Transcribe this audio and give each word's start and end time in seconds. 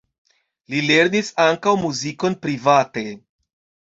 Li 0.73 0.79
lernis 0.85 1.29
ankaŭ 1.43 1.73
muzikon 1.81 2.37
private. 2.47 3.05